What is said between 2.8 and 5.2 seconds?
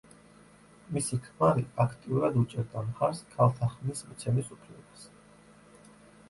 მხარს ქალთა ხმის მიცემის უფლებას.